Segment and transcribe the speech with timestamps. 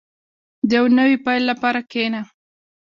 [0.69, 2.21] •د یو نوي پیل لپاره کښېنه.